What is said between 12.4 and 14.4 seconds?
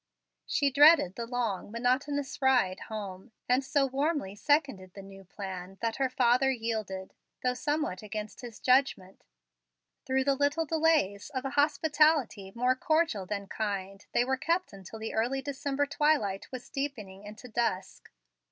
more cordial than kind, they were